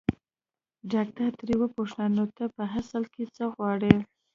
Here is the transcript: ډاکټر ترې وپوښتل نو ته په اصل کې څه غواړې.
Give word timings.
ډاکټر 0.93 1.29
ترې 1.39 1.55
وپوښتل 1.59 2.09
نو 2.17 2.25
ته 2.37 2.45
په 2.55 2.63
اصل 2.79 3.03
کې 3.13 3.23
څه 3.35 3.43
غواړې. 3.53 3.95